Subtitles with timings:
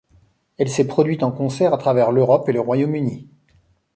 [0.57, 3.29] Elle s'est produite en concert à travers l'Europe et le Royaume-Uni.